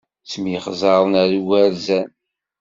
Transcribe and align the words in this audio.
Ttemyexzaren 0.23 1.13
ar 1.21 1.31
igerzan. 1.39 2.07